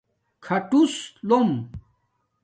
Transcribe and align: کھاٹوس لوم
کھاٹوس 0.45 0.93
لوم 1.27 1.49